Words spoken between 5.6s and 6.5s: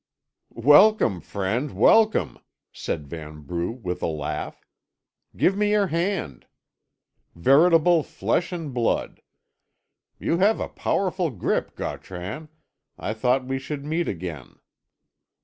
your hand.